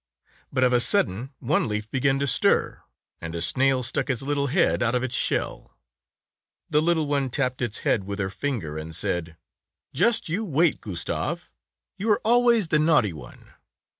[0.51, 2.81] But of a sudden one leaf began to stir,
[3.21, 5.77] and a snail stuck its little head out of its shell.
[6.71, 9.37] The little one tapped its head with her finger and said,
[9.93, 11.43] ''Just you wait, Gustave,
[11.99, 13.53] you are always the naughty one